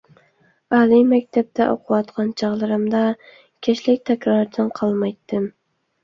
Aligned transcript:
ئالىي 0.75 1.01
مەكتەپتە 1.09 1.65
ئوقۇۋاتقان 1.73 2.31
چاغلىرىمدا، 2.41 3.01
كەچلىك 3.67 4.01
تەكراردىن 4.09 4.71
قالمايتتىم. 4.79 5.47